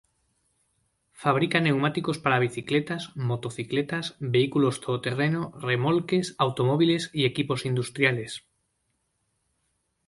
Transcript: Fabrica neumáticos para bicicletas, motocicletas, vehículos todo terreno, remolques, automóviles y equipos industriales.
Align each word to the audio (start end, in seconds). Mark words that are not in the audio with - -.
Fabrica 1.23 1.59
neumáticos 1.59 2.17
para 2.23 2.43
bicicletas, 2.47 3.03
motocicletas, 3.29 4.05
vehículos 4.35 4.75
todo 4.83 4.97
terreno, 5.07 5.41
remolques, 5.67 6.33
automóviles 6.39 7.11
y 7.13 7.25
equipos 7.25 7.67
industriales. 7.67 8.43